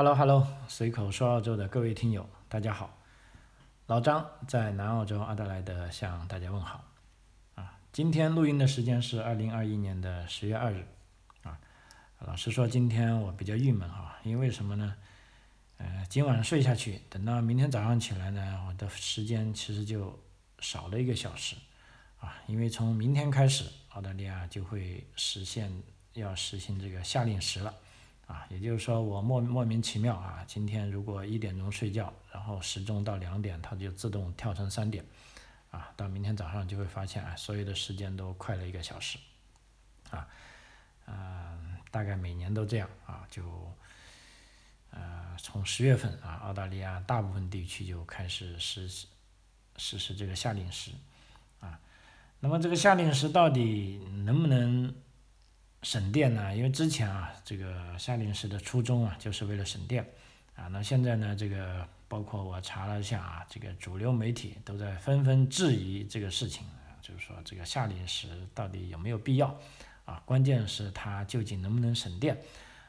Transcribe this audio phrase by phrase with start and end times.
[0.00, 2.98] Hello Hello，随口说澳洲的各位听友，大家好。
[3.84, 6.82] 老张在南澳洲阿德莱德向大家问好。
[7.54, 10.86] 啊，今天录音的时间是二零二一年的十月二日。
[11.42, 11.60] 啊，
[12.20, 14.96] 老实说，今天我比较郁闷哈，因为什么呢？
[15.76, 20.18] 呃，今晚睡下去，等到明天早上起来呢，我的时间其实就
[20.60, 21.56] 少了一个小时。
[22.20, 25.70] 啊，因为从明天开始，澳大利亚就会实现
[26.14, 27.74] 要实行这个夏令时了。
[28.30, 35.04] 啊，也就是说，我莫莫名其妙啊，今天如果一点钟睡觉，然后时钟到两点，它就自动跳成三点，
[35.72, 39.18] 啊，到明天早上就会发现啊，所有的时间都快了一个小时，
[40.10, 40.28] 啊，
[41.06, 43.42] 嗯，大概每年都这样啊，就，
[44.92, 49.08] 呃，从十月份啊，澳大利亚大部分地区就开始实施
[49.76, 50.92] 实施这个夏令时，
[51.58, 51.80] 啊，
[52.38, 54.94] 那么这个夏令时到底能不能？
[55.82, 56.54] 省电呢？
[56.54, 60.04] 因为之前啊，这个夏令时的初衷啊，就是为了省电
[60.54, 60.68] 啊。
[60.68, 69.58] 那现在呢，这个包括我查了一下啊，这个主流媒体都在纷纷质疑这个事情啊，就是说这个夏令时到底有没有必要
[70.04, 70.22] 啊？
[70.26, 72.36] 关键是它究竟能不能省电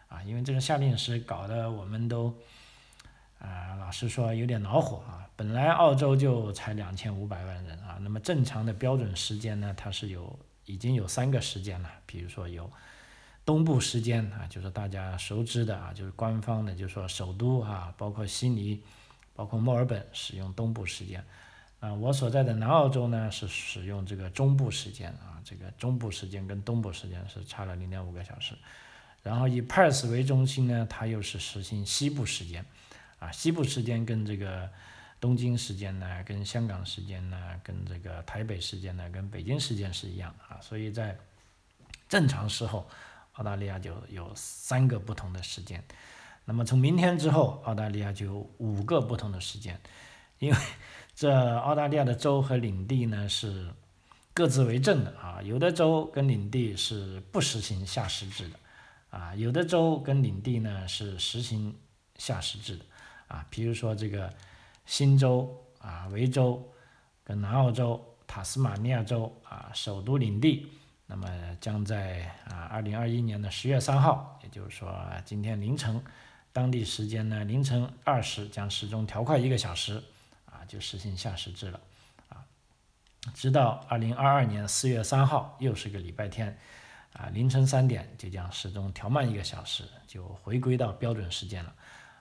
[0.09, 0.21] 啊？
[0.23, 2.35] 因为这个夏令时搞得我们都
[3.39, 5.25] 啊，老实说有点恼火啊。
[5.37, 10.37] 本来澳洲就才两千五百万人啊，那么正常的标准时间呢，它是有。
[10.65, 12.71] 已经有三个时间了，比如说有
[13.45, 18.81] 东部时间啊，就是大家熟知的啊，就是官方的，就是说首都啊，包括悉尼，
[19.35, 21.23] 包括墨尔本使用东部时间，
[21.79, 28.55] 啊，我所在的南澳洲呢是使用这个中部时间啊，这个中部时间跟东部时间是差了零点五个小时，
[29.23, 32.65] 然后以 Perth 为中心呢，它又是实行西部时间，
[33.19, 34.69] 啊，西部时间跟这个。
[35.21, 41.15] 东京时间呢，跟香港时间呢，跟这个台北时间呢，跟北京时间是一样啊，所以在
[42.09, 42.89] 正常时候，
[43.33, 45.83] 澳大利亚就有三个不同的时间。
[46.45, 49.79] 那么从明天之后，澳大利亚就有五个不同的时间，
[50.39, 50.57] 因为
[51.15, 53.71] 这澳大利亚的州和领地呢是
[54.33, 58.59] 各自为政的啊，有的州跟领地是不实行夏时制的
[59.09, 61.75] 啊，有的州跟领地呢是实行
[62.17, 62.85] 夏时制的
[63.27, 64.31] 啊，比如说这个。
[64.83, 66.69] 新州啊，维州
[67.23, 70.67] 跟南澳洲、塔斯马尼亚州啊，首都领地，
[71.11, 71.27] 那么
[71.59, 76.01] 将在啊二零二一年的十月三号，也就是说今天凌晨，
[76.53, 80.01] 当地时间呢凌晨二时将时钟调快一个小时，
[80.45, 81.81] 啊就实行夏时制了，
[82.29, 82.45] 啊，
[83.33, 86.57] 直到二零二二年四月三号又是个礼拜天，
[87.11, 91.75] 啊凌晨三点就将时钟调慢一个小时，就回归到标准时间了，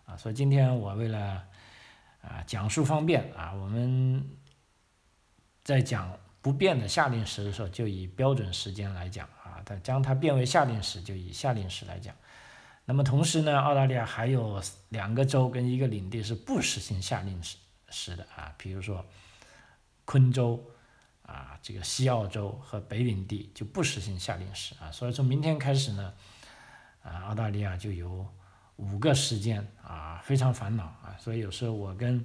[0.06, 1.44] 啊，所以今天我为了。
[2.22, 4.28] 啊，讲述方便啊，我们
[5.64, 12.14] 在讲不变的夏令时的时候，就以标准时间来讲啊，它将它变为夏令时，就以夏令时来讲。
[12.84, 17.56] 那么同时呢，澳大利亚还有两个州跟一个领地是不实行夏令时
[17.88, 19.04] 时的啊，比如说
[20.04, 20.64] 昆州
[21.22, 26.14] 啊，这个西澳洲和北领地就不实行夏令时啊，所以从明天开始呢，
[27.02, 28.26] 啊，澳大利亚就有。
[28.76, 32.24] 五个时间啊，非常烦恼啊，所以有时候我跟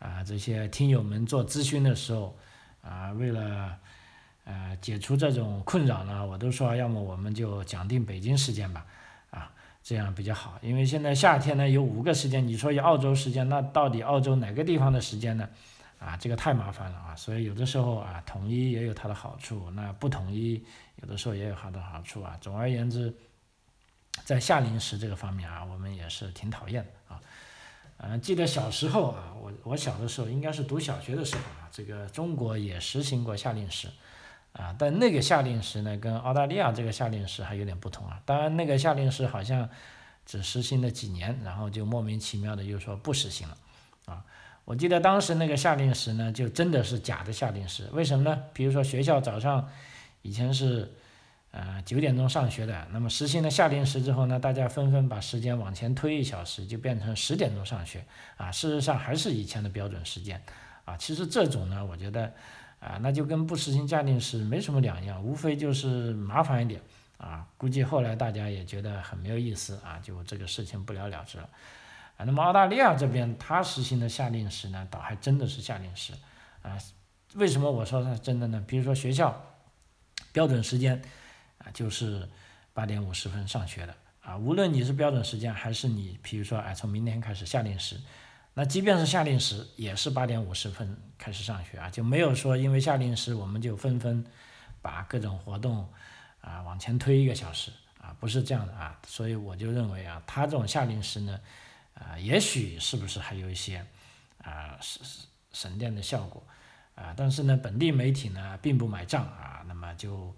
[0.00, 2.36] 啊这些听友们做咨询的时候
[2.82, 3.78] 啊，为了
[4.44, 8.84] 呃解除这种困扰呢，我都说要么我们就讲定北京时间吧，
[9.30, 9.50] 啊
[9.82, 15.48] 这样比较好，因为现在夏天呢有五个时间，你说有澳洲时间，那到底澳洲哪个地方的时间呢？
[15.98, 20.62] 啊这个太麻烦了啊，所以有的时候啊统一也有它的好处，那不统一
[20.96, 23.14] 有的时候也有它的好处啊，总而言之。
[24.24, 27.20] 在夏令时这个方面啊，我们也是挺讨厌的啊。
[28.04, 33.88] 嗯，记得小时候啊，我我小的时候应该是读小学的时候啊，这个中国也实行过夏令时
[34.52, 38.20] 啊，但那个夏令时呢，跟澳大利亚这个夏令时还有点不同啊。
[38.24, 39.68] 当然，那个夏令时好像
[40.26, 43.56] 只实行了几年，然后就莫名其妙的又说不实行了
[44.06, 44.24] 啊。
[44.64, 48.42] 我记得当时那个夏令时呢，就真的是假的夏令时，为什么呢？
[48.52, 49.68] 比如说学校早上
[50.22, 50.92] 以前是。
[51.52, 58.02] 呃，九点钟上学的，那么实行了夏令时之后呢，大家纷纷把时间往前推一小时，就变成十点钟上学，
[58.38, 60.42] 啊，事实上还是以前的标准时间，
[60.86, 62.32] 啊，其实这种呢，我觉得，
[62.80, 66.80] 啊，那就跟不实行夏令时没什么两样，无非就是麻烦一点，
[67.18, 71.46] 啊，估计后来大家也觉得很没有意思，啊，就这个事情不了了之了，
[72.16, 76.14] 啊，那么澳大利亚这边它实行的夏令时呢，倒还真的是夏令时，
[76.62, 76.78] 啊，
[77.34, 78.64] 为什么我说是真的呢？
[78.66, 79.38] 比如说学校
[80.32, 81.02] 标准时间。
[81.64, 82.28] 啊，就是
[82.74, 83.94] 八点五十分上学的。
[84.20, 88.00] 啊，无论你是标准时间还是你，比如说哎，从明天开始夏令时，
[88.54, 94.24] 那即便是夏令时也是八点五十分开始上学啊，就没有说因为夏令时我们就纷纷
[94.80, 95.88] 把各种活动
[96.40, 97.72] 啊往前推一个小时。
[98.02, 101.38] 啊，不是这样的啊，所以我就认为啊，他这种夏令时呢，
[101.94, 103.86] 啊，也许是不是还有一些
[104.42, 105.00] 啊省
[105.52, 106.42] 省电的效果。
[106.96, 110.34] 啊，但是呢，本地媒体呢并不买账啊，那么就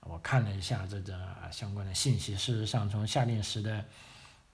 [0.00, 1.18] 我看了一下这个
[1.50, 3.84] 相关的信息，事实上从夏令时的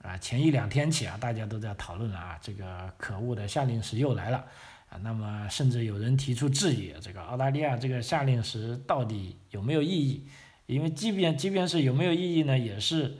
[0.01, 4.45] 啊前一两天起啊，大家都在讨论了啊，这个可恶的夏令时又来了
[4.89, 10.27] 啊，那么甚至有人提出质疑，这个澳大利亚这个夏令时到底有没有意义？
[10.65, 13.17] 因为即便即便是有没有意义呢，也是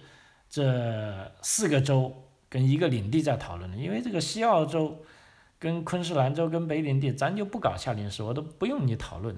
[0.50, 3.78] 这四个州跟一个领地在讨论的。
[3.78, 5.04] 因为这个西澳洲
[5.60, 9.36] 跟昆士兰州跟北领地，咱就不搞夏令时，我都不用你讨论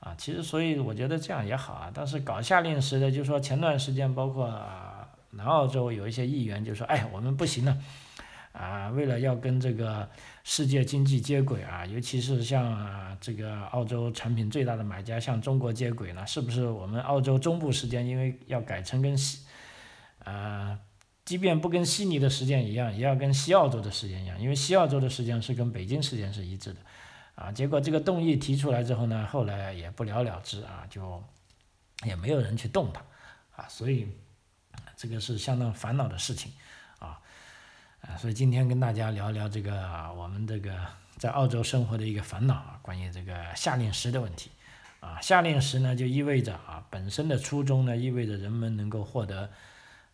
[0.00, 0.14] 啊。
[0.18, 1.90] 其实所以我觉得这样也好啊。
[1.94, 4.46] 但是搞夏令时的，就说前段时间包括
[5.30, 7.78] 南澳洲有一些议员就说，哎，我们不行了。
[8.52, 10.08] 啊，为了要跟这个
[10.42, 19.46] 世界经济接轨啊，尤其是像这个澳洲产品最大的买家向中国接轨呢，是不是我们澳洲中部时间因为要改成跟西，
[20.24, 20.76] 啊，
[21.24, 26.80] 即便不跟悉尼的时间一样，也要跟西澳洲的时间一样，因为西澳洲的时间是跟北京时间是一致的，
[27.40, 31.24] 啊，结果这个动议提出来之后呢，后来也不了了之啊，就
[32.04, 33.00] 也没有人去动它，
[33.56, 34.06] 啊，所以
[34.94, 36.52] 这个是相当烦恼的事情。
[36.98, 37.18] 啊，
[38.02, 39.72] 啊所以今天跟大家聊聊这个
[40.12, 44.50] 我们这个在澳洲生活的一个烦恼啊，关于这个夏令时的问题。
[45.00, 49.50] 啊，夏令时呢就意味着啊，本身的初衷呢意味着人们能够获得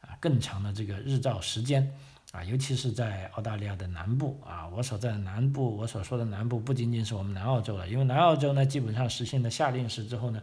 [0.01, 1.93] 啊更长的这个日照时间
[2.33, 10.43] 啊，尤其是在澳大利亚的南部啊，我所在的南部，我所说的南部不仅仅是我们南澳洲了，因为南澳洲呢基本上实现了夏令时之后呢，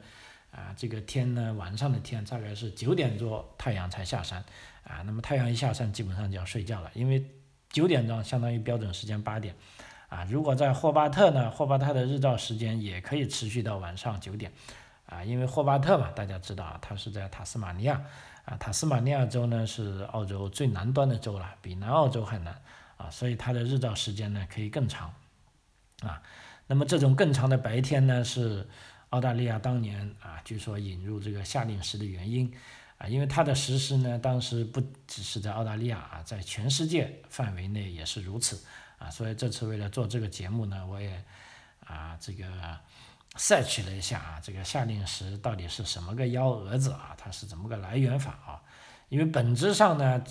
[0.51, 4.43] 啊这个天呢晚上的天大概是九点多太阳才下山。
[4.83, 7.25] 啊，那么太阳一下山，基本上就要睡觉了，因为
[7.69, 9.55] 九点钟相当于标准时间八点，
[10.09, 14.51] 啊，如果在霍巴特呢，霍巴特的日照时间也可以持续到晚上九点，
[15.05, 18.03] 啊，因为霍巴特嘛，大家知道啊，它是在塔斯马尼亚，
[18.45, 22.61] 啊，塔斯马尼亚州呢是澳洲最南端的州了，比南澳洲还南，
[22.97, 25.13] 啊，所以它的日照时间呢可以更长，
[26.01, 26.21] 啊，
[26.67, 28.67] 那么这种更长的白天呢是
[29.09, 32.53] 澳大利亚当年啊，据说引入这个夏令时的原因。
[32.99, 38.63] 啊，因为它的实施呢，当时不只是在澳大利亚啊，在全世界范围内也是如此
[38.99, 41.21] 啊，所以这次为了做这个节目呢，我也
[41.85, 42.45] 啊这个
[43.37, 48.61] search 了一下啊，这个夏令时到底是什么个幺蛾子啊，它是怎么个来源法啊？
[49.09, 50.23] 因为本质上呢，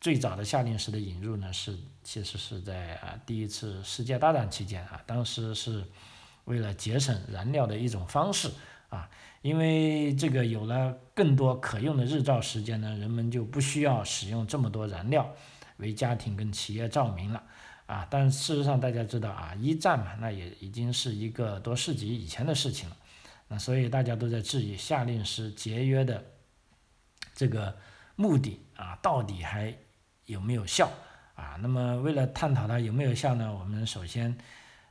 [0.00, 5.84] 最早的夏令时的引入呢，是其实是在啊第一次世界大战期间啊，当时是
[6.44, 8.50] 为了节省燃料的一种方式。
[8.88, 9.10] 啊，
[9.42, 15.28] 因为这个有了更多可用的日照时间呢，人们就不需要使用这么多燃料
[15.78, 17.42] 为家庭跟企业照明了。
[17.86, 22.96] 啊，但事实上大家知道啊，一战嘛，那也已经是一个多世纪以前的事情了。
[23.48, 26.24] 那所以大家都在质疑夏令时节约的
[27.34, 27.76] 这个
[28.16, 29.76] 目的啊，到底还
[30.24, 30.90] 有没有效？
[31.34, 34.36] 啊，那么为了探讨它有没有效呢，我们首先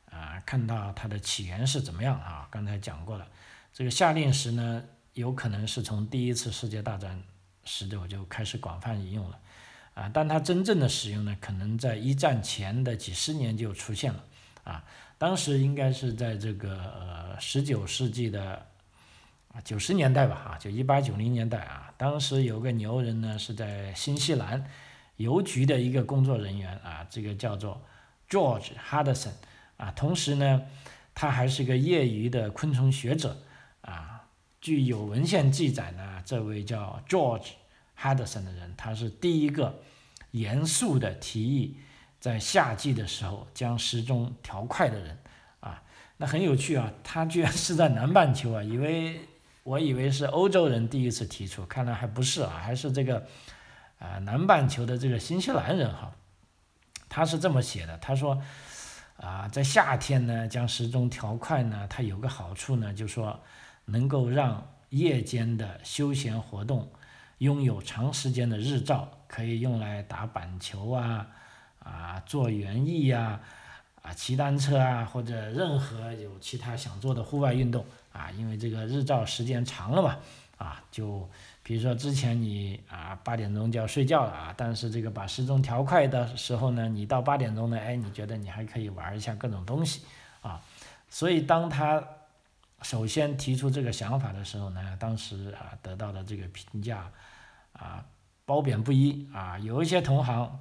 [0.10, 2.48] 啊看到它的起源是怎么样啊？
[2.50, 3.28] 刚才讲过了。
[3.74, 4.84] 这个夏令时呢，
[5.14, 7.22] 有可能是从第一次世界大战
[7.66, 9.38] 时就就开始广泛应用了，
[9.96, 14.24] 啊，但它真正的使用呢，可能在一战前的几十年就出现了，
[14.64, 14.84] 啊，
[15.18, 18.64] 当时应该是在这个呃十九世纪的
[19.52, 24.64] 啊九十年代吧，啊，就一八九零年代啊，当时有个牛人呢是在新西兰
[25.16, 27.82] 邮局的一个工作人员啊，这个叫做
[28.30, 29.32] George Hudson
[29.78, 30.62] 啊，同时呢，
[31.14, 33.38] 他还是个业余的昆虫学者。
[33.82, 34.26] 啊，
[34.60, 37.50] 据有文献记载呢，这位叫 George
[38.00, 39.82] Henderson 的人，他是第一个
[40.32, 41.78] 严肃的提议
[42.20, 45.18] 在夏季的时候将时钟调快的人。
[45.60, 45.82] 啊，
[46.18, 49.22] 那很有趣啊，他居然是在南半球啊，以为
[49.64, 53.26] 我以为是欧洲人第一次提出，看来还不是啊，还是这个
[54.00, 56.14] 啊南半球的这个新西兰人哈，
[57.10, 58.42] 他是这么写的，他说
[59.18, 63.40] 啊，在夏天呢将时钟调快呢，它有个好处呢，就说。
[63.88, 66.92] 能够让夜间的休闲活动
[67.40, 71.28] 拥有长时间的日照，可以用来打板球啊，
[71.80, 73.40] 啊做园艺呀，
[74.02, 80.18] 啊骑单车啊，或者任何有其他想做的户外运动啊，因为这个日照时间长了嘛，
[80.58, 81.30] 啊就
[81.62, 90.04] 比如说之前你啊八点钟就要睡觉了啊，但是这个把时钟调快的时候呢，你到八点钟呢，哎你觉得你还可以玩一下各种东西
[90.42, 90.62] 啊，
[91.10, 92.02] 所以当他。
[92.86, 97.12] 首先提出这个想法的时候呢，当时啊得到的这个评价
[97.74, 98.06] 啊
[98.46, 100.60] 褒贬不一啊，有一些同行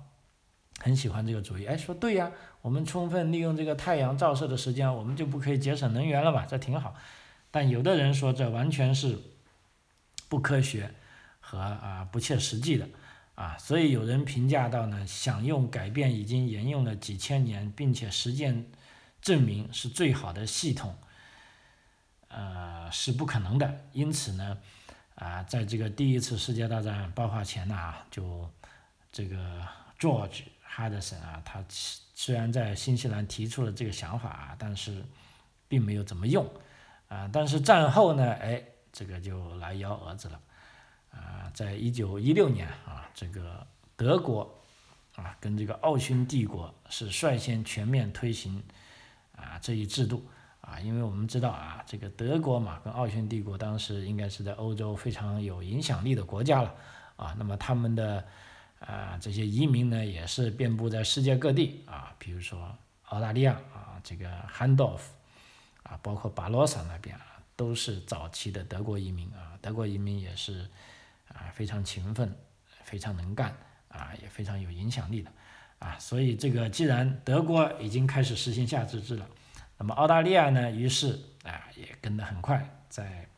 [0.78, 6.94] 很喜欢这个主意，哎说对呀，我们充分利用这个太阳照射的时间，我们就不可以节省能源了嘛，这挺好。
[7.50, 9.18] 但有的人说这完全是
[10.30, 10.94] 不科学
[11.40, 12.88] 和啊不切实际的
[13.34, 18.64] 啊，所以有人评价到呢，想用改变已经沿用了几千年，并且实践
[19.20, 20.96] 证明是最好的系统，
[22.34, 23.80] 呃是不可能的。
[23.92, 24.58] 因此呢，
[25.14, 28.50] 啊，在这个第一次世界大战爆发前呢，就
[29.12, 29.60] 这个
[29.98, 35.04] George Harrison 啊，他虽然在新西兰提出了这个想法啊，但是
[35.68, 36.44] 并没有怎么用
[37.08, 37.30] 啊。
[37.32, 38.62] 但是战后呢，哎，
[38.92, 40.40] 这个就来幺蛾子了。
[41.10, 43.64] 啊，在一九一六年啊，这个
[43.94, 44.60] 德国
[45.14, 48.60] 啊跟这个奥匈帝国是率先全面推行
[49.36, 50.26] 啊这一制度
[50.64, 56.74] 啊，因为我们知道啊，这个德国嘛跟奥匈帝国当时应该是在欧洲非常有影响力的国家了
[57.16, 58.24] 啊，那么他们的
[58.78, 62.74] 啊这些移民呢也是遍布在世界各地啊，比如说
[63.10, 65.12] 澳大利亚啊，这个汉道夫
[65.82, 70.66] 啊，包括巴罗萨那边啊，都是早期的德国移民啊，德国移民也是。
[71.28, 72.32] 啊，非常勤奋，
[72.84, 73.56] 非常能干，
[73.88, 75.32] 啊，也非常有影响力的，
[75.80, 79.26] 啊，所以这个既然德国已经开始实行夏至制了，
[79.78, 83.28] 那么澳大利亚呢，于是啊也跟得很快，在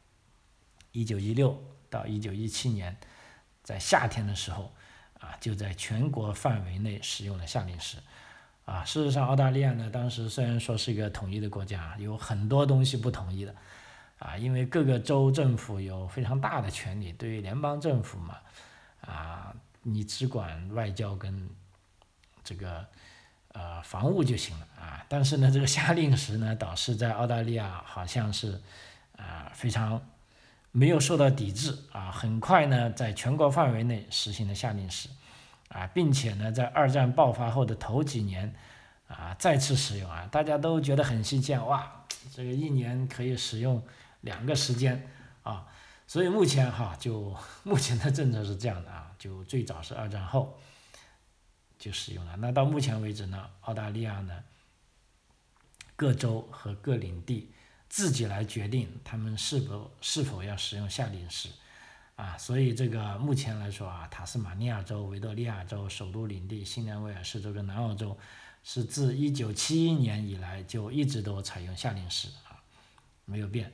[0.92, 2.96] 一九一六到一九一七年，
[3.62, 4.72] 在夏天的时候，
[5.20, 7.98] 啊，就在全国范围内使用了夏令时，
[8.64, 13.54] 啊，事实上澳大利亚呢，当时虽然说是一个统一的国家，有很多东西不统一的。
[14.18, 18.38] 啊，因为各个州政府有非常大的权利，对于联邦政府嘛，
[19.02, 21.50] 啊，你只管外交跟
[22.42, 22.86] 这个
[23.56, 25.04] 呃防务就行了啊。
[25.08, 28.60] 但是呢， 这个夏令时呢，倒是在澳大利亚好像是
[29.16, 30.00] 啊非常
[30.72, 35.08] 没有受到抵制啊，很快呢，在全国范围内实行了夏令时
[35.68, 38.54] 啊，并且呢，在二战爆发后的头几年
[39.08, 43.82] 啊再次使用啊，大家都觉得很新鲜哇，这个一年可以使用。
[44.22, 45.06] 两个时间
[45.44, 45.64] 啊，
[46.08, 47.32] 所以目前哈就
[47.62, 50.58] 目前的政策是这样的啊，就最早是二战后
[51.78, 52.36] 就使用了。
[52.36, 54.44] 那到目前为止呢，澳大利亚呢
[55.94, 57.50] 各州和各领地
[57.88, 61.48] 自己来决定他们是否是否要使用夏令时
[62.16, 62.36] 啊。
[62.36, 68.16] 所以这个目前来说啊，塔斯马尼亚州、维多利亚州、首都领地、新南威尔士州跟南澳州
[68.62, 72.60] 是自一九七一年以来就一直都采用夏令时啊，
[73.24, 73.72] 没有变。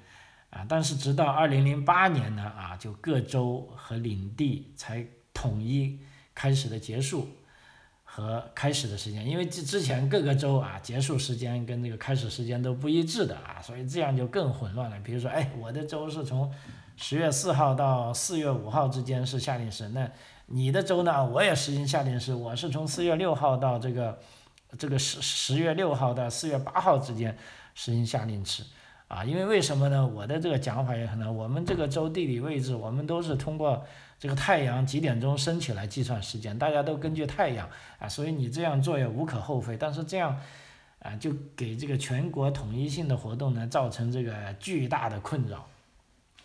[0.51, 5.99] 啊，但是直到二零零八年呢，啊，就各州和领地才统一
[6.35, 7.27] 开始的结束
[8.15, 15.01] 和开始的时间，因为之之前各个州啊结束时间跟那个开始时间都不一致的啊，所以这样就更混乱了。
[15.03, 16.53] 比如说，哎，我的州是从
[16.95, 20.07] 十月四号到四月五号之间是夏令时，那
[20.45, 24.19] 你的州呢，我也实行夏令时，我是从四月六号到这个
[24.77, 27.35] 这个十十月六号到四月八号之间
[27.75, 28.63] 实行夏令时。
[29.09, 30.07] 啊，因为为什么呢？
[30.07, 33.85] 我的这个讲法也可能，我们这个州地理位置，我们都是通过
[34.23, 39.77] 这个太阳几点钟升起来计算时间，大家都根据太阳啊，所以你这样做也无可厚非。
[39.77, 40.41] 但是这样
[41.01, 45.67] 啊，就给这个全国统一性的活动呢，造成这个巨大的困扰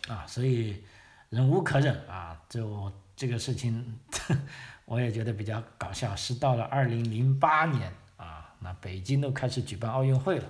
[0.08, 0.82] 啊，所以
[1.30, 3.96] 忍无可忍啊，就这个事情，
[4.84, 6.16] 我也觉得比较搞笑。
[6.16, 10.44] 是到了二零零八年啊，那北京都开始举办奥运会了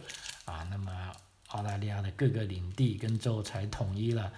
[0.46, 1.12] 啊，那么。
[1.52, 4.30] 澳大利亚的各个领地跟州才统一了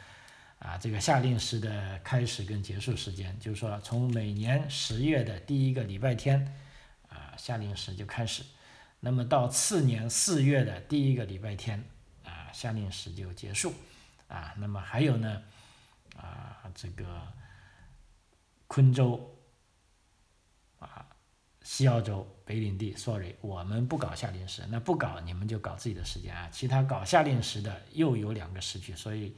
[0.60, 6.54] 啊，这个夏令时的开始跟结束时间，就是说从每年十月的第一个礼拜天
[7.08, 8.44] 啊，夏令时就开始，
[9.00, 11.82] 那么到次年四月的第一个礼拜天
[12.24, 13.72] 啊，夏令时就结束
[14.28, 15.42] 啊，那么还有呢
[16.16, 17.04] 啊，这个
[18.66, 19.34] 昆州
[20.78, 21.06] 啊。
[21.62, 26.48] 西澳洲北领地，sorry，我们不搞夏令时，那不搞你们就搞自己的时间啊。
[26.50, 29.36] 其他搞夏令时的又有两个时区，所以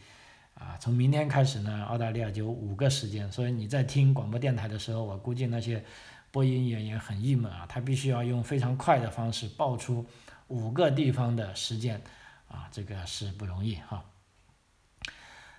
[0.54, 3.30] 啊，从明天开始呢，澳大利亚就五个时间。
[3.30, 5.85] 所以你在听广播电台的时候，我估计那些
[6.30, 10.06] 播音员也很郁闷啊，他必须要用非常快的方式报出
[10.49, 12.02] 五个地方的时间
[12.49, 14.04] 啊，这个是不容易哈。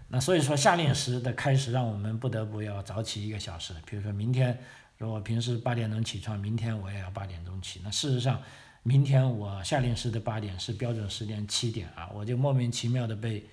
[0.07, 4.59] 那所以说夏令时的开始，让我们不得不要早起一个小时，比如说明天。
[4.99, 7.81] 如果平时八点钟起床，明天我也要八点钟起。
[7.83, 8.41] 那事实上，
[8.83, 13.43] 明天我夏令时的八点是标准时间七点啊，我就莫名其妙的被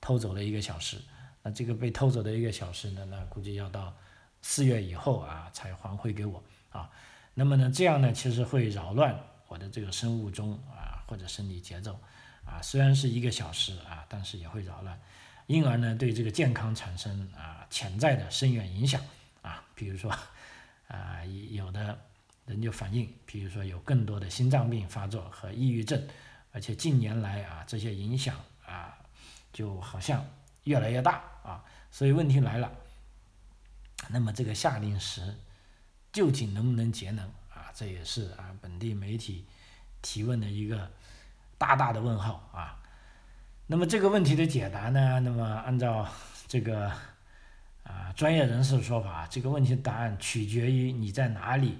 [0.00, 0.98] 偷走了一个小时。
[1.42, 3.94] 那这个被偷走的一个小时呢，那估计要到
[4.42, 6.90] 四月以后啊才还回给我啊。
[7.34, 11.98] 那么呢，这样呢，其实会扰乱我的这个生物钟啊或者生理节奏
[12.44, 12.60] 啊。
[12.62, 15.00] 虽然是一个小时啊，但是也会扰乱，
[15.46, 19.00] 因而呢，对这个健康产生啊潜在的深远影响
[19.42, 20.12] 啊，比如说。
[20.88, 21.98] 啊，有的
[22.46, 26.02] 人就反映，比如说有更多的心脏病发作和抑郁症，
[26.50, 28.96] 而且近年来啊，这些影响啊，
[29.52, 30.24] 就好像
[30.64, 31.64] 越来越大啊。
[31.90, 32.70] 所以问题来了，
[34.08, 35.34] 那么这个夏令时
[36.12, 37.72] 究竟能不能节能啊？
[37.74, 39.44] 这也是啊本地媒体
[40.02, 40.90] 提问的一个
[41.56, 42.78] 大大的问号啊。
[43.66, 45.20] 那么这个问题的解答呢？
[45.20, 46.08] 那么按照
[46.46, 46.90] 这个
[47.84, 51.78] 啊专业人士的说法，这个问题答案取决于你在哪里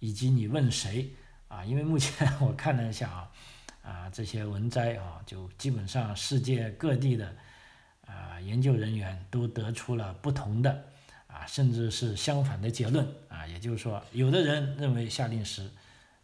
[0.00, 1.10] 以及你问谁
[1.48, 1.64] 啊。
[1.64, 3.30] 因为目前 我看了一下啊
[3.88, 7.34] 啊这些文摘啊，就基本上世界各地的
[8.06, 10.84] 啊研究人员都得出了不同的。
[11.28, 15.70] 啊，甚至是相反的结论啊，也就是说，有的人认为夏令时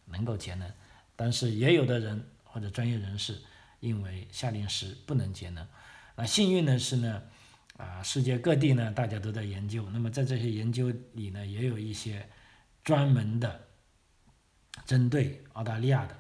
[0.06, 0.72] 能够节能，
[1.14, 3.38] 但是也有的人或者专业人士
[3.80, 5.64] 认为夏令时不能节能。
[6.16, 7.22] 那幸运的是呢，
[7.76, 12.26] 啊，世界各地呢大家都在研究，那么在这些研究里呢，也有一些
[12.82, 13.60] 专门的
[14.86, 16.18] 针对澳大利亚的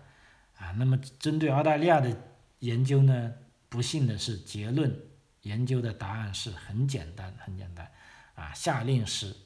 [0.64, 2.16] 啊，那么针对澳大利亚的
[2.60, 3.34] 研究呢，
[3.68, 4.98] 不幸的是结论
[5.42, 7.86] 研究的答案是很简单，很简单。
[8.34, 9.36] 啊，夏令时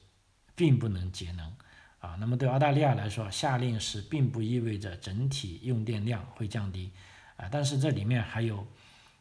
[0.55, 1.53] 并不能节能
[1.99, 2.17] 啊。
[2.21, 6.93] 那么对澳大利亚来说，夏令时并不意味着整体用电量会降低
[7.37, 7.49] 啊。
[7.51, 8.65] 但是这里面还有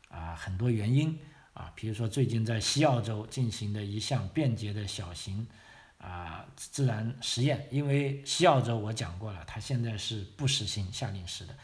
[0.10, 1.18] 啊很多原因
[1.54, 5.48] 啊，比如说最近在西澳洲进行的一项便捷的小型
[5.98, 11.58] 啊自然实验，因为西澳洲我讲过了，它现在是不实行夏令时的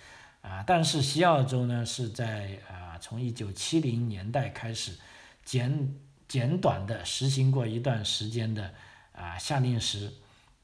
[0.44, 0.64] 啊。
[0.68, 4.96] 但是西澳洲呢是在啊从一九七零年代开始
[5.44, 5.96] 简。
[6.26, 8.74] 简短的实行过一段时间的
[9.12, 10.12] 啊夏令时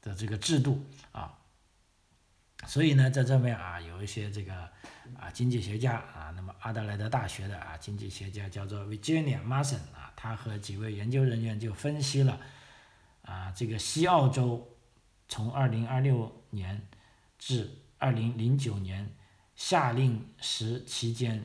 [0.02, 1.32] 的这个制度啊，
[2.66, 4.52] 所以呢，在这边啊有一些这个
[5.16, 12.40] 啊经济学家啊，那么阿德莱德大学的啊经济学家叫做 Virginia Mason 啊，他和几位研究人员就分析了
[13.22, 14.76] 啊这个西澳洲
[15.28, 16.88] 从二零二六年
[17.38, 19.08] 至二零零九年
[19.60, 21.44] 夏令时期间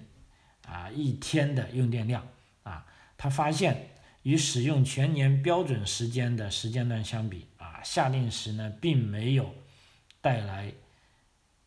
[0.65, 2.25] 啊一天的用电量
[2.63, 2.85] 啊，
[3.17, 3.89] 他发现。
[4.25, 9.53] 与使用全年标准时间的时间段相比，啊，夏令时呢并没有
[10.19, 10.73] 带来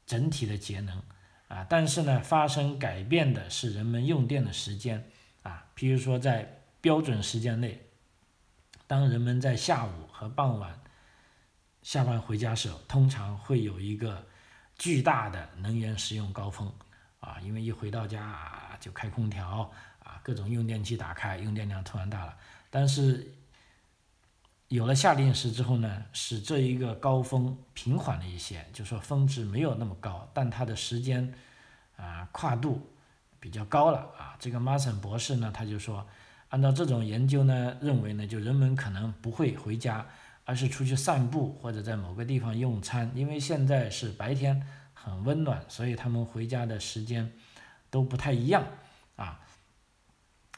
[0.04, 1.00] 整体的节能，
[1.46, 5.08] 啊，但是呢发生改变的是人们用电的时间，
[5.44, 7.80] 啊，比如说在标准时间内，
[8.88, 10.82] 当人们在下午和傍晚
[11.84, 14.26] 下班回家时，通常会有一个
[14.78, 16.72] 巨大的能源使用高峰，
[17.20, 20.20] 啊，因为一回到家啊就开空调啊。
[20.22, 22.36] 各种用电器打开，用电量突然大了。
[22.70, 23.34] 但是
[24.68, 31.34] 有了夏令时之后呢，使这一个高峰平缓了一些，就说峰值没有那么高，但它的时间
[31.96, 32.88] 啊跨度
[33.40, 34.36] 比较高了啊。
[34.38, 36.06] 这个马森博士呢，他就说，
[36.50, 40.06] 按照这种研究呢，认为呢，就人们可能不会回家，
[40.48, 47.30] 而是出去散步或者在某个地方用餐，因为现在是白天很温暖，所以他们回家的时间
[47.90, 48.64] 都不太一样
[49.16, 49.40] 啊。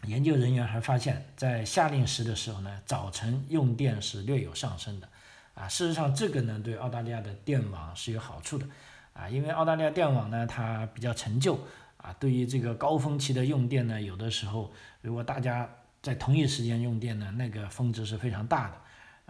[0.05, 5.09] 研究人员还发现，在夏令时的时候呢，早晨用电是略有上升的，
[5.55, 8.66] 啊，事实上这个呢对澳大利亚的电网是有好处的，
[9.12, 11.59] 啊，因为澳大利亚电网呢它比较陈旧，
[11.96, 15.68] 啊，对于这个高峰期的用电呢，有的时候如果大家
[16.00, 18.76] 在同一时间用电呢，那个峰值是非常大的，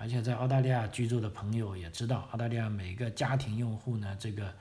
[0.00, 4.52] 而且在澳大利亚居住的朋友也知道，澳大利亚每个家庭用户呢这个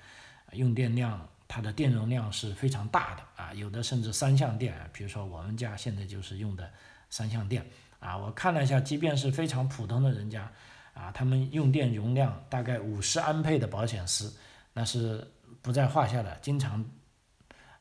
[0.51, 1.25] 用电量。
[1.51, 6.69] 它的电容量是非常大的啊，有的甚至三相电，比如说我们家现在就是用的
[7.09, 7.65] 三相电
[7.99, 8.15] 啊。
[8.15, 10.47] 我看了一下，即便是非常普通的人家
[10.93, 14.31] 啊，他们用电容量大概五十安培的保险丝，
[14.73, 15.27] 那是
[15.63, 16.85] 不在话下的，经常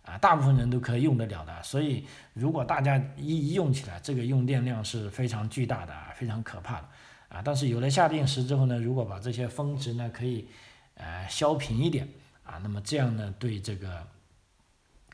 [0.02, 1.62] 啊，大部分人都可以用得了的。
[1.62, 6.88] 所以如果大家一一用起来，这个用电量是非常巨大的，非常可怕的
[7.28, 7.42] 啊。
[7.44, 10.48] 但是有了下定时之后呢，如果把这些峰值呢可以
[10.94, 12.08] 呃削平一点。
[12.48, 14.06] 啊，那么这样呢，对这个，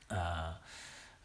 [0.07, 0.55] 呃，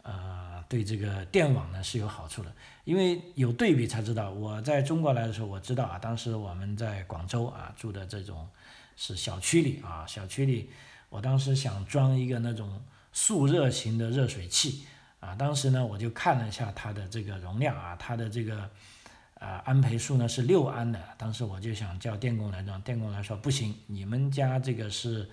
[0.02, 2.52] 呃，对这个电网呢是有好处的，
[2.84, 4.32] 因为有对比才知道。
[4.32, 8.50] 我在中国来的时候，我知道啊，当时我们在广州啊住的这种
[8.96, 10.72] 是小区里啊，小区里，
[11.10, 12.82] 我当时想装一个那种
[13.14, 14.88] 速热型的热水器
[15.20, 18.68] 啊，当时呢我就看了一下它的这个容量啊，它的这个
[19.40, 25.30] 啊安培数呢是六安的，当时我就想叫电工来装，电工来说不行，你们家这个是。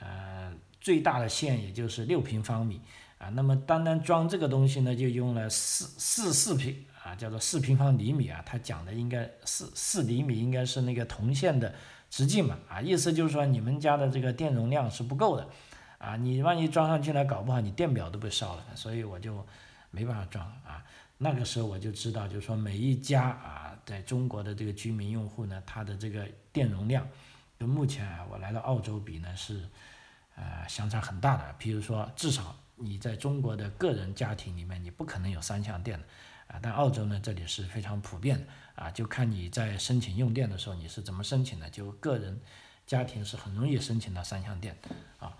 [0.00, 2.80] 呃，最大的线也就是六平方米
[3.18, 11.74] 啊，那么单单装这个东西呢，就用了四四四平啊，叫做四平方厘米啊，他讲的应该四四厘米应该是那个铜线的
[12.08, 15.48] 直径嘛啊，意思就是说你们家的这个电容量是不够的
[15.98, 19.44] 啊，你万一装上去了，搞不好你电表都被烧了，所以我就
[19.90, 20.84] 没办法装啊。
[21.18, 27.06] 那个时候我就知道，就是说每一家啊，在中国的这个居民用户呢，它的这个电容量。
[27.58, 29.68] 跟目前啊，我来到澳洲比呢是，
[30.36, 31.52] 呃，相差很大的。
[31.58, 36.06] 比如说，至少你在中国的个人家庭里面，你不可能有三相电的，
[36.46, 38.46] 啊，但澳洲呢这里是非常普遍的
[38.76, 42.40] 啊，就看你在申请用电的时候你是怎么申请的，就个人
[42.86, 44.78] 家庭是很容易申请到三相电
[45.18, 45.36] 啊，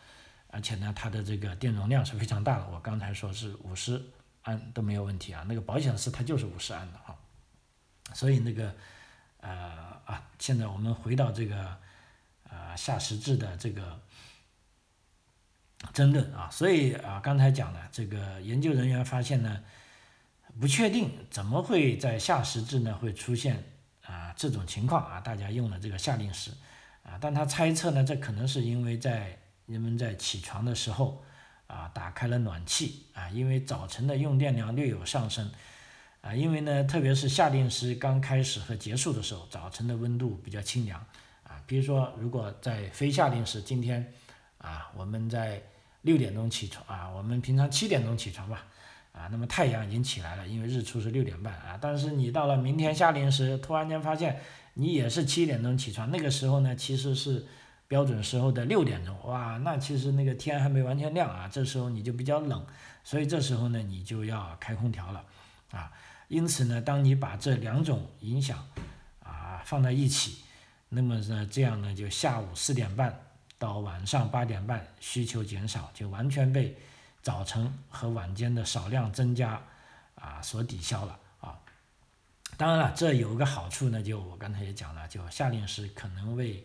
[0.48, 4.02] 而且呢它的这个电容量是非常大的，我刚才说是五十
[4.48, 7.14] 安都没有问题啊，那个保险丝它就是五十安的啊，
[8.14, 8.74] 所以那个
[9.40, 9.50] 呃
[10.06, 11.76] 啊，现在我们回到这个
[12.48, 14.00] 啊下实质的这个。
[15.92, 19.62] 争论啊，所以啊，刚才讲的这个研究人员发现呢，
[20.58, 23.62] 不确定怎么会在夏时制呢会出现
[24.04, 26.50] 啊这种情况啊，大家用了这个夏令时
[27.04, 31.22] 啊，但他猜测呢，这可能是因为在人们在起床的时候
[31.68, 35.48] 啊打开了暖气啊，因为早晨的用电量略有上升
[36.20, 40.98] 啊，因为呢，特别是夏令时刚开始和结束的时候，早晨的温度比较清凉
[41.44, 44.12] 啊，比如说如果在非夏令时，今天。
[44.58, 45.62] 啊，我们在
[46.02, 48.66] 六点钟起床啊，我们平常七点钟起床吧，
[49.12, 51.78] 啊，那么太阳已经起来了，因为日出是六点半啊。
[51.80, 54.40] 但是你到了明天夏令时，突然间发现
[54.74, 57.46] 你也是七点钟起床，那个时候呢，其实是
[57.88, 62.64] 标准时候的六点钟，哇，那其实那个天还没完全亮啊，这时候你就比较冷，
[63.02, 65.24] 所以这时候呢，你就要开空调了，
[65.72, 65.90] 啊，
[66.28, 68.64] 因此呢，当你把这两种影响
[69.24, 70.44] 啊放在一起，
[70.90, 73.20] 那么呢，这样呢，就下午四点半。
[73.60, 76.78] 到晚上八点半，需求减少，就完全被
[77.22, 79.60] 早晨和晚间的少量增加
[80.14, 81.58] 啊所抵消了啊。
[82.56, 86.64] 当然了，这有一个好处呢，就我刚才也讲了，就夏令时可能为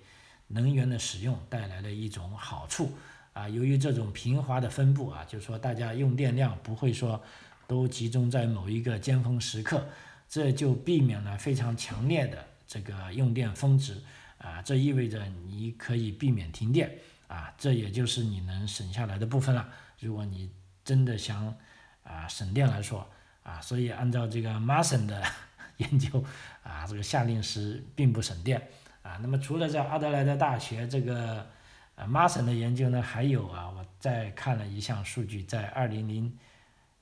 [0.53, 2.91] 能源的使用带来了一种好处
[3.33, 3.49] 啊。
[3.49, 7.21] 由于这种平滑的分布啊，就是说大家用电量不会说
[7.67, 9.87] 都集中在某一个尖峰时刻，
[10.29, 14.01] 这就避免了非常强烈的这个用电峰值。
[14.37, 16.91] 啊，这意味着你可以避免停电
[17.27, 19.69] 啊，这也就是你能省下来的部分了。
[20.01, 20.49] 如果你
[20.83, 21.55] 真的想
[22.03, 23.07] 啊省电来说
[23.43, 25.23] 啊，所以按照这个 Mason 的
[25.77, 26.21] 研究
[26.61, 28.61] 啊，这个夏令时并不省电
[29.03, 29.19] 啊。
[29.21, 31.45] 那么除了在阿德莱德大学这个
[31.93, 36.35] 呃 Mason 的研究呢，还有啊，我再看了一项数据，在二零零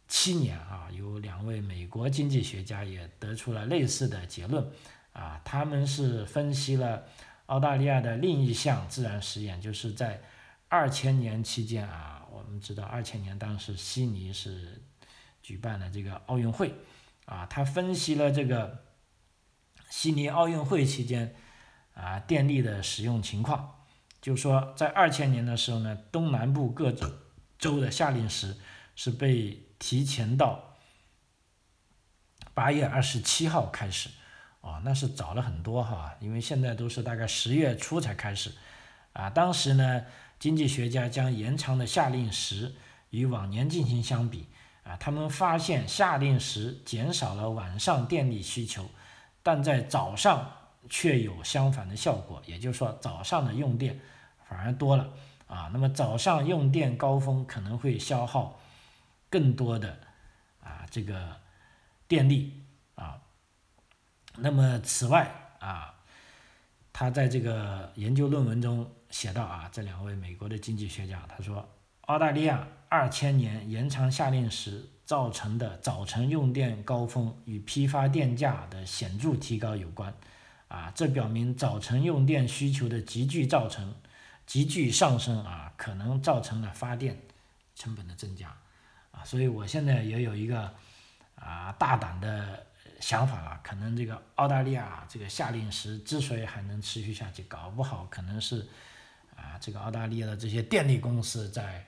[0.10, 4.70] 七年啊，有两位美国经济学家也得出了类似的结论
[5.14, 7.04] 啊，他们是分析了。
[7.48, 10.22] 澳大利亚的另一项自然实验，就是在
[10.70, 14.82] 二千年期间啊，我们知道二千年当时悉尼是
[15.42, 16.74] 举办了这个奥运会
[17.26, 18.86] 啊，他分析了这个
[19.90, 21.36] 悉尼奥运会期间
[22.02, 23.86] 啊电力的使用情况，
[24.22, 27.08] 就说在二千年的时候呢，东南部各州
[27.60, 28.58] 州的夏令时
[28.96, 30.78] 是被提前到
[32.56, 34.10] 八月二十七号开始。
[34.62, 38.52] 哦，那是早了很多哈，因为现在都是大概十月初才开始，
[39.12, 40.06] 啊，当时呢，
[40.38, 42.76] 经济学家将延长的夏令时
[43.10, 44.46] 与往年进行相比，
[44.84, 48.92] 啊，他们发现夏令时减少了晚上电力需求，
[49.42, 54.00] 但在早上却有相反的效果，也就是说早上的用电
[54.48, 55.10] 反而多了，
[55.48, 58.60] 啊，那么早上用电高峰可能会消耗
[59.30, 60.00] 更多的
[60.62, 61.38] 啊这个
[62.08, 62.64] 电力
[62.96, 63.22] 啊。
[64.38, 65.94] 那么此外啊，
[66.92, 71.68] 他在这个研究论文中写到啊，这两位美国的经济学家他说，
[72.02, 80.14] 澳大利亚二千年延长夏令时造成的早晨用电高峰与批发电价的显著提高有关，
[80.72, 83.94] 啊，这表明早晨用电需求的急剧造成
[84.46, 87.20] 急剧上升啊，可能造成了发电
[87.76, 88.56] 成本的增加，
[89.12, 90.74] 啊，所以我现在也有一个
[91.36, 92.66] 啊大胆的。
[93.00, 98.68] 想法了，可能这个澳大利亚这个夏令时之所以还能持续下去，搞不好可能是
[99.36, 101.84] 啊，这个澳大利亚的这些电力公司在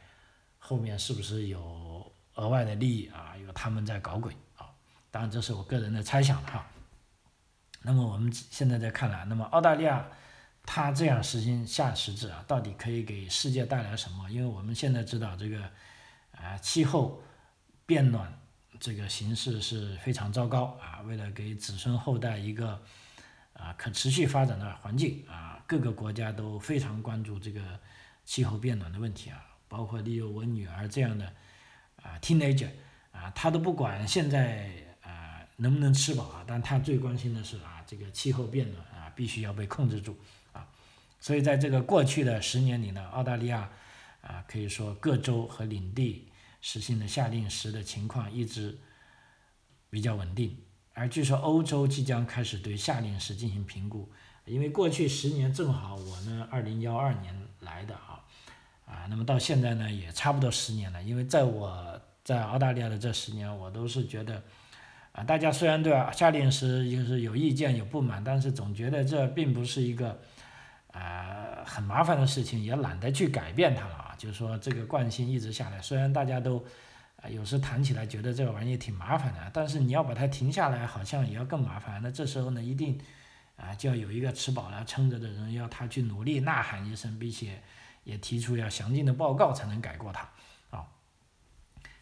[0.58, 3.38] 后面是不是有额外的利益啊？
[3.38, 4.66] 有他们在搞鬼啊？
[5.12, 6.66] 当然这是我个人的猜想哈。
[7.84, 10.08] 那么我们现在在看来，那么澳大利亚
[10.66, 14.30] 它这样实行夏时制啊，到底可以给世界带来什么？
[14.30, 15.62] 因为我们现在知道这个
[16.32, 17.22] 啊气候
[17.86, 18.40] 变暖。
[18.80, 21.00] 这个形势是非常糟糕啊！
[21.06, 22.82] 为了给子孙后代一个
[23.54, 27.62] 啊可持续发展的环境啊，各个国家都非常关注这个
[28.26, 31.26] 气候变暖的问题啊，包括例如我女儿这样的
[32.02, 32.68] 啊 teenager
[33.14, 34.70] 啊，她都不管现在
[35.58, 40.18] 能不能吃饱啊，但他最关心的是啊这个气候变暖啊必须要被控制住
[40.52, 40.68] 啊，
[41.20, 43.70] 所以在这个过去的十年里呢，澳大利亚
[44.22, 46.30] 啊可以说各州和领地。
[46.66, 48.80] 实行的夏令时的情况一直
[49.90, 50.58] 比较稳定，
[50.94, 54.10] 而据说欧洲即将开始对夏令时进行评估，
[54.46, 58.24] 因为过去十年正好我呢二零幺二年来的啊，
[58.86, 64.42] 啊，那么到现在呢也差不多十年了，因为在我在澳大利亚的这十年，我都是觉得
[65.14, 70.20] 啊，大家虽然对夏令时就是有意见有不满，但是总觉得这并不是一个
[70.92, 74.16] 啊很麻烦的事情，也懒得去改变它了啊。
[74.18, 76.66] 就是说这个惯性一直下来，虽然大家都
[77.18, 82.02] 啊有时谈起来觉得这个玩意挺麻烦的，但是你要把它停下来，好像也要更麻烦。
[82.02, 83.00] 那这时候呢，一定
[83.56, 87.62] 啊就要有一个吃饱了撑着的人，要他去努力呐喊一声，并且
[88.04, 90.28] 也提出要详尽的报告才能改过它
[90.76, 90.88] 啊。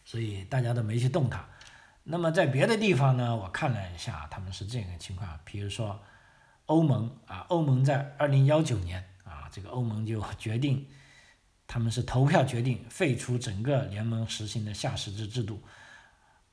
[0.05, 1.45] 所以大家都没去动它。
[2.03, 6.01] 那么在别的地方呢，我看了一下，他们是这个情况，比如说
[6.65, 10.87] 欧盟啊，欧盟在二零幺九年啊，这个欧盟就决定，
[11.67, 15.61] 他们是投票决定废除整个联盟实行的夏时制制度，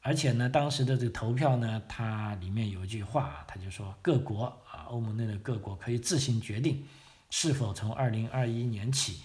[0.03, 6.87] 而且呢，当时的这个投票呢，它里面有一句话，他就说各国啊，欧盟内的各国可以自行决定
[7.31, 9.23] 是否从二零二一年起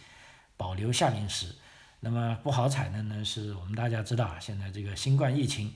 [0.56, 1.54] 保留夏令时。
[2.00, 5.74] 那么不好彩的呢，是我们大家知道啊，现在这个新冠疫情。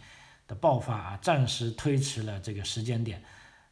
[0.48, 3.22] 的爆发啊，暂时推迟了这个时间点，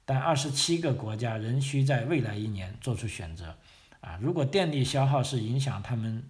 [0.04, 3.56] 但二十七个国家仍需在未来一年做出选择
[4.02, 4.20] 啊。
[4.22, 6.30] 如果电力消耗是影响他们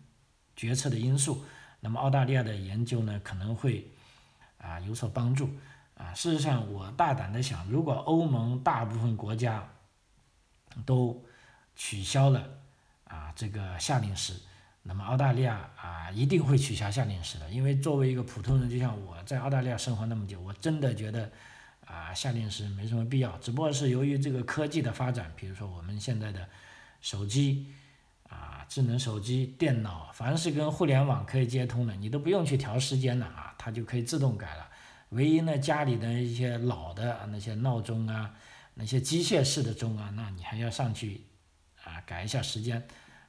[0.56, 1.44] 决策的因素，
[1.80, 3.90] 那么澳大利亚的研究呢可能会
[4.60, 5.50] 啊有所帮助
[5.98, 6.14] 啊。
[6.14, 9.68] 事实上，我大胆的想，如果欧盟大部分国家
[10.86, 11.26] 都
[11.76, 12.48] 取消了
[13.06, 14.40] 啊这个夏令时。
[14.88, 21.32] 那么澳大利亚啊，一定会取消夏令时的，因为作为一个普通人，就像我在澳大利亚生活那么久，我真的觉得
[21.88, 23.36] 啊，夏令时没什么必要。
[23.40, 26.48] 只不过是由于这个科技的发展，比如说我们现在的
[27.02, 27.74] 手机
[28.30, 34.70] 啊，智能手机、电脑，凡是跟互联网可以接通的，你都不用去调时间了啊，它就可以自动改了。
[35.10, 38.36] 唯一呢，家里的一些老的那些闹钟啊，
[38.76, 41.22] 那些机械式的钟啊，那你还要上去
[41.84, 42.86] 啊改一下时间。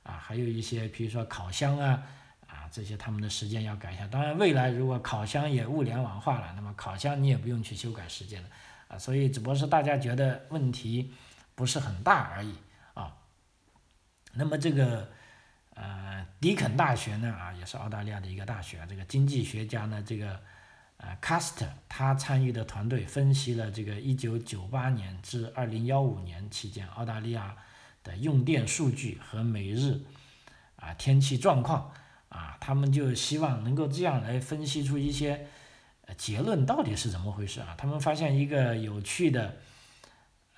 [0.07, 2.01] 啊，还有一些，比如说烤箱啊，
[2.47, 4.07] 啊，这些他们的时间要改一下。
[4.07, 8.49] 当然，未来如果烤箱也物联网化了，那么烤箱你也不用去修改时间了，
[8.87, 11.13] 啊，所以只不过是大家觉得问题
[11.57, 12.55] 不是很大而已
[12.95, 13.17] 啊。
[14.35, 15.11] 那么这个
[15.75, 20.41] 呃，迪肯大学呢，啊，也是澳大利亚的一个大学，这个经济学家呢，这个
[20.99, 27.57] 呃，Cast 他参与的团队分析了这个一九九八年至二零幺五年期间澳大利亚。
[28.07, 30.01] 的用电数据和每日
[30.77, 31.93] 啊天气状况
[32.29, 35.49] 啊，他们就希望能够这样来分析出一些
[36.17, 37.75] 结论到底是怎么回事啊？
[37.77, 39.57] 他们发现一个有趣的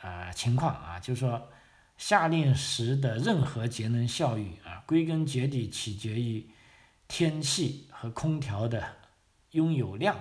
[0.01, 1.51] 啊情况啊，就是说
[1.97, 6.47] 夏令时的任何节能效益啊，归根结底取决于
[7.07, 8.85] 天气和空调的
[9.53, 10.15] 拥有量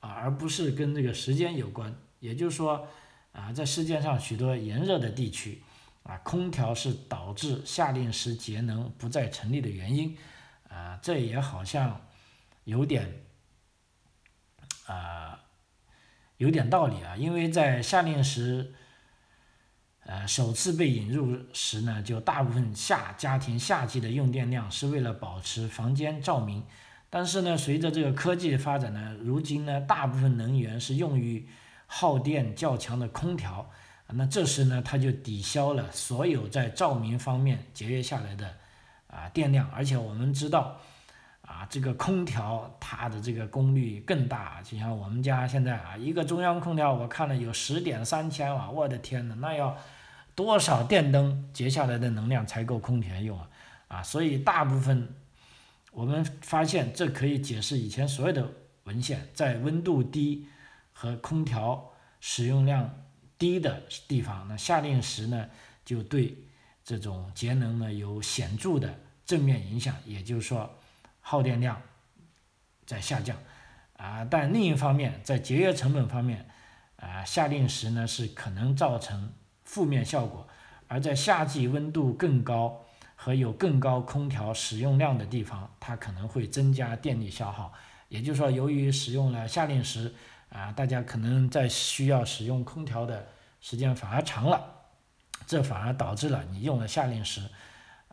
[0.00, 1.94] 啊，而不是跟这个时间有关。
[2.18, 2.88] 也就是说
[3.32, 5.62] 啊，在世界上许多炎热的地区。
[6.04, 10.16] 啊，空调是导致夏令时节能不再成立的原因，
[10.68, 12.06] 啊，这也好像
[12.64, 13.24] 有点
[14.84, 15.40] 啊，
[16.36, 18.74] 有点道理啊，因为在夏令时，
[20.00, 26.66] 呃，首次被引入时呢，就大部分夏家庭夏季的用电量是为了保持房间照明，
[27.08, 31.48] 但是呢，随着这个科技的发展呢，如今呢，大部分能源是用于
[31.86, 33.70] 耗电较强的空调。
[34.08, 38.54] 那这时呢，它就抵消了所有在照明方面节约下来的
[39.08, 40.78] 啊电量，而且我们知道，
[41.40, 49.76] 啊这个空调它的这个功率更大，就像我们家现在啊一个中央空调，我看了有十点三千瓦，我的天呐，那要
[50.34, 53.48] 多少电灯节下来的能量才够空调用啊？
[53.88, 55.08] 啊，所以大部分
[55.92, 58.48] 我们发现这可以解释以前所有的
[58.84, 60.46] 文献，在温度低
[60.92, 61.90] 和空调
[62.20, 63.00] 使用量。
[63.38, 65.48] 低的地方，那夏令时呢，
[65.84, 66.36] 就对
[66.84, 70.78] 这种节能呢有显著的正面影响，也就是说，
[71.20, 71.80] 耗电量
[72.86, 73.36] 在下降，
[73.96, 76.48] 啊，但另一方面，在节约成本方面，
[76.96, 79.32] 啊，夏令时呢是可能造成
[79.64, 80.46] 负面效果，
[80.86, 82.84] 而在夏季温度更高
[83.16, 87.72] 和有更高空调使用量的地方，它可能会增加电力消耗，
[88.08, 90.14] 也就是说，由于使用了夏令时。
[90.50, 93.26] 啊，大家可能在需要使用空调的
[93.60, 94.64] 时间反而长了，
[95.46, 97.42] 这反而导致了你用了夏令时，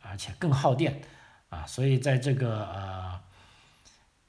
[0.02, 1.02] 而且更耗电
[1.50, 1.66] 啊。
[1.68, 3.22] 所以在这个呃，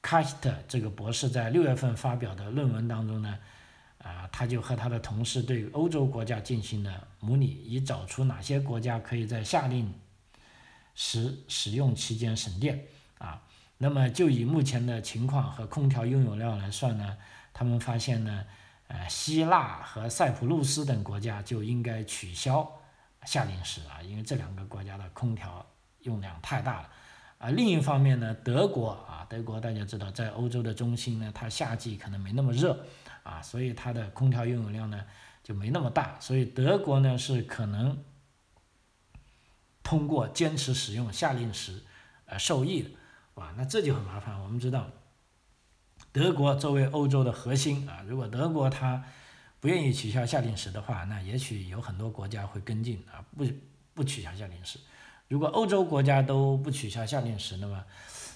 [0.02, 3.38] 卡斯特这个博士在六月份发表的论文当中呢，
[3.98, 9.94] 啊，他就和他的同事对欧洲国家进行了模拟，以找出哪些国家可以在夏令
[10.94, 12.84] 时使用期间省电
[13.16, 13.42] 啊。
[13.78, 17.16] 那么就以目前的情况和空调拥有量来算呢。
[17.52, 18.44] 他们发现呢，
[18.88, 22.80] 呃，希腊和塞浦路斯等国家就应该取消
[23.24, 25.64] 夏令时啊，因为这两个国家的空调
[26.00, 26.90] 用量太大了，
[27.38, 32.84] 啊，另一方面呢，德国啊，德国大家知道在欧洲的中心呢，它夏季可能没那么热
[33.22, 35.04] 啊，所以它的空调拥有量呢
[35.42, 38.02] 就没那么大，所以德国呢是可能
[39.82, 41.82] 通过坚持使用夏令时
[42.26, 42.90] 而受益的，
[43.34, 44.40] 哇，那这就很麻烦。
[44.42, 44.88] 我们知道，
[46.12, 49.02] 德国作为欧洲的核心啊，如果德国它
[49.60, 53.46] 不愿意取消夏令时的话，那也许有很多国家会跟进啊，不
[53.94, 54.78] 不取消夏令时。
[55.28, 57.84] 如果欧洲国家都不取消夏令时，那么，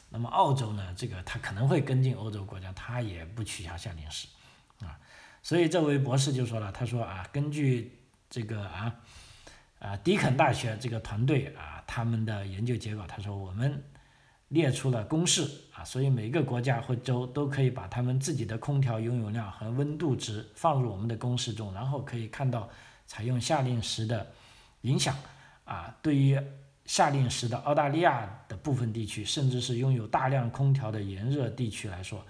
[0.08, 0.94] 那么澳洲呢？
[0.96, 4.26] 这个他可能会跟进欧洲国家，他也不取消夏令时，
[4.80, 4.98] 啊，
[5.42, 7.98] 所以这位博士就说了，他说啊，根据
[8.30, 8.94] 这个啊，
[9.80, 13.84] 啊迪肯大学这个团队啊他们的研究结果，他说我们。
[14.48, 15.42] 列出了公式
[15.74, 22.68] 啊，所以每个国家或州都可以把他们自己的空调拥有量和温度值放入我们的公式中，然后可以看到
[23.06, 24.24] 采用夏令时的
[24.82, 25.16] 影响
[25.64, 25.92] 啊。
[26.00, 26.40] 对于
[26.84, 32.24] 夏令时的澳大利亚的部分地区，甚至是拥有大量空调的炎热地区来说，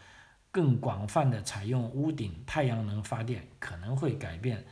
[0.51, 4.65] 更广泛的采用屋顶太阳能发电可能会改变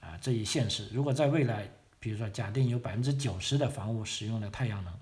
[0.00, 0.88] 啊这一现实。
[0.92, 4.92] 如果在未来，比如说假定有百分之九十的房屋使用了太阳能。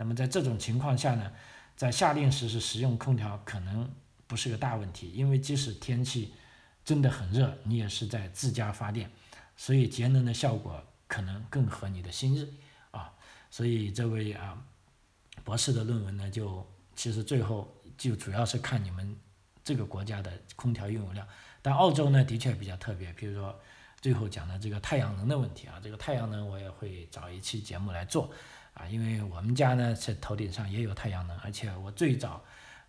[0.00, 1.30] 那么在这种情况下呢，
[1.76, 3.86] 在夏令时是使用空调可能
[4.26, 6.32] 不是个大问题，因为即使天气
[6.82, 9.10] 真的很热，你也是在自家发电，
[9.58, 12.50] 所以节能的效果可能更合你的心意
[12.92, 13.12] 啊。
[13.50, 14.64] 所以这位啊
[15.44, 19.14] 博士的论文呢，就其实最后就主要是看你们
[19.62, 21.28] 这个国家的空调拥有量，
[21.60, 23.60] 但澳洲呢的确比较特别，比如说
[24.00, 28.32] 最后讲的这个太阳能的问题啊，这个太阳能我也会找一期节目来做。
[28.74, 32.42] 啊，因为我们家呢是头顶上也有太阳能，而且我最早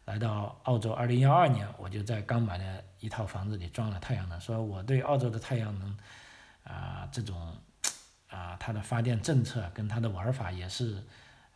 [0.06, 5.98] 来到澳洲，二零幺二年我就在刚买的一套房子里装了太阳能，所以我对澳洲的太阳能
[6.64, 7.56] 啊这种
[8.30, 11.04] 啊它的发电政策跟它的玩法也是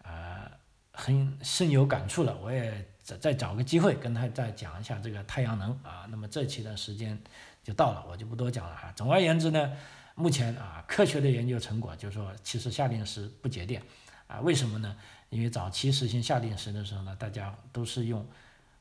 [0.04, 0.52] 啊
[0.92, 2.38] 很深有感触了。
[2.38, 6.06] 我也再再找个机会跟他再讲一下这个太阳能啊。
[6.10, 7.18] 那么这期的时间
[7.64, 8.92] 就到了，我就不多讲了啊。
[8.96, 9.72] 总而言之呢，
[10.16, 13.82] 目前啊科学的研究成果就是说，其实夏令时不节电。
[14.28, 14.96] 啊，为什么呢？
[15.30, 18.26] 因为早期实行夏令时的时候呢，大家都是用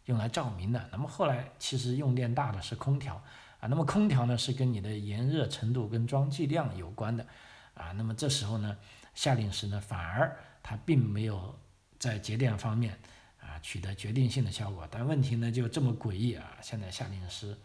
[0.04, 0.88] 用来照明的。
[0.92, 3.14] 那么后来其实用电大的是空调
[3.60, 3.66] 啊。
[3.66, 7.26] 那么空调呢是跟你的炎热程度跟装机量有关的
[7.74, 7.92] 啊。
[7.92, 8.76] 那么这时候呢，
[9.14, 11.58] 夏令时呢反而它并没有
[11.98, 12.96] 在节电方面
[13.40, 14.86] 啊取得决定性的效果。
[14.90, 17.56] 但问题呢就这么诡异啊，现在夏令时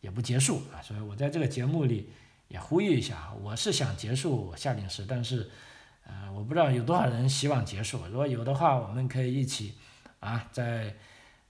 [0.00, 0.80] 也不结束啊。
[0.80, 2.10] 所以我在这个节目里
[2.48, 5.50] 也呼吁一下，我是想结束夏令时，但是。
[6.04, 8.04] 啊，我不知道有多少人希望结束。
[8.06, 9.74] 如果有的话，我们可以一起
[10.20, 10.94] 啊，在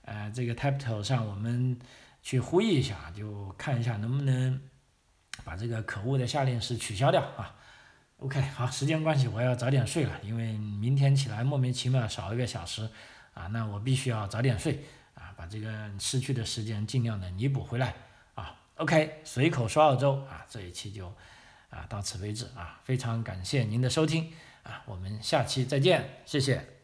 [0.03, 1.79] 呃这个 t a p t o 上，我们
[2.23, 4.61] 去呼吁一下，就看一下能不能
[5.45, 7.57] 把这个可恶的夏令时取消掉啊。
[8.19, 12.89] OK，好，时间关系，我要早点睡了，因为明天起来莫名其妙少一个小时
[13.35, 14.85] 啊，那我必须要早点睡
[15.15, 17.95] 啊，把这个失去的时间尽量的弥补回来
[18.35, 18.55] 啊。
[18.77, 21.13] OK，随口说澳洲啊，这一期就。
[21.73, 22.79] 啊，到此为止啊！
[22.85, 24.31] 非常感谢您的收听
[24.63, 26.82] 啊，我们下期再见，谢谢。